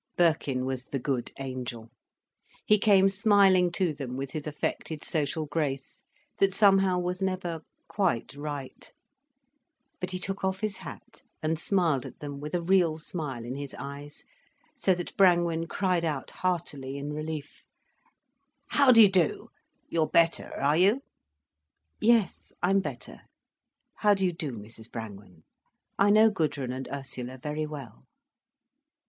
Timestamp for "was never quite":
6.97-8.33